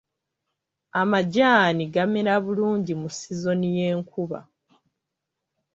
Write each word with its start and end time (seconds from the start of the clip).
Amajaani 1.01 1.83
gamera 1.93 2.33
bulungi 2.45 2.93
mu 3.01 3.09
sizoni 3.17 3.67
y'enkuba. 3.77 4.39